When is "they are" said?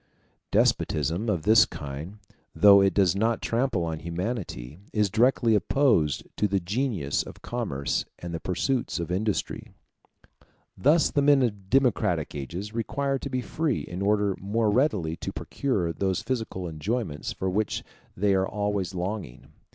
18.17-18.47